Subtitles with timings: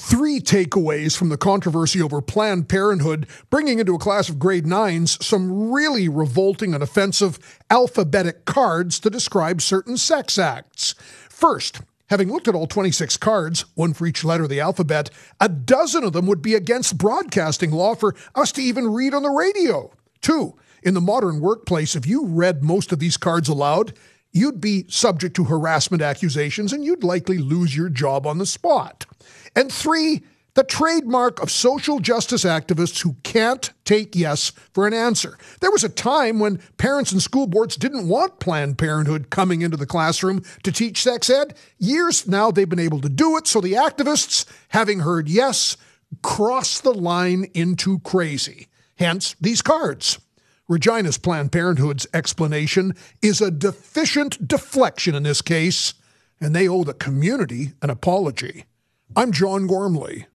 [0.00, 5.18] Three takeaways from the controversy over Planned Parenthood, bringing into a class of grade nines
[5.26, 7.36] some really revolting and offensive
[7.68, 10.94] alphabetic cards to describe certain sex acts.
[11.28, 11.80] First,
[12.10, 16.04] having looked at all 26 cards, one for each letter of the alphabet, a dozen
[16.04, 19.90] of them would be against broadcasting law for us to even read on the radio.
[20.20, 23.94] Two, in the modern workplace, if you read most of these cards aloud,
[24.32, 29.06] you'd be subject to harassment accusations and you'd likely lose your job on the spot.
[29.56, 30.22] And three,
[30.54, 35.38] the trademark of social justice activists who can't take yes for an answer.
[35.60, 39.76] There was a time when parents and school boards didn't want Planned Parenthood coming into
[39.76, 41.54] the classroom to teach sex ed.
[41.78, 45.76] Years now they've been able to do it, so the activists, having heard yes,
[46.22, 48.66] cross the line into crazy.
[48.96, 50.18] Hence these cards.
[50.68, 55.94] Regina's Planned Parenthood's explanation is a deficient deflection in this case,
[56.40, 58.66] and they owe the community an apology.
[59.16, 60.28] I'm John Gormley.